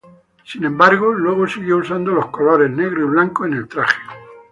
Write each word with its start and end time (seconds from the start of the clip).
Sin 0.43 0.65
embargo, 0.65 1.13
luego 1.13 1.47
siguió 1.47 1.77
usando 1.77 2.11
los 2.11 2.25
colores 2.31 2.71
negro 2.71 3.01
y 3.01 3.07
blanco 3.07 3.45
en 3.45 3.53
el 3.53 3.67
traje. 3.67 4.01